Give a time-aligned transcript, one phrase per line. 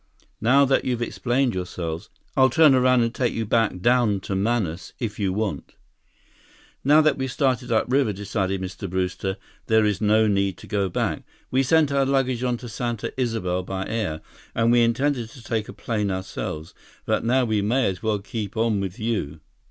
[0.41, 4.93] Now that you've explained yourselves, I'll turn around and take you back down to Manaus
[4.97, 5.75] if you want."
[6.83, 8.89] "Now that we've started upriver," decided Mr.
[8.89, 9.37] Brewster,
[9.67, 11.21] "there is no need to go back.
[11.51, 14.21] We sent our luggage on to Santa Isabel by air,
[14.55, 16.73] and we intended to take a plane ourselves.
[17.05, 19.39] But now we may as well keep on with you."